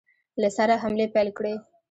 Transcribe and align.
له 0.41 0.49
سره 0.57 0.73
حملې 0.83 1.07
پیل 1.15 1.29
کړې. 1.37 1.55